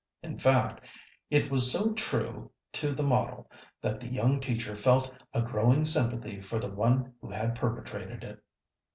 [0.23, 0.83] In fact,
[1.29, 3.51] it was so true to the model
[3.81, 8.43] that the young teacher felt a growing sympathy for the one who had perpetrated it.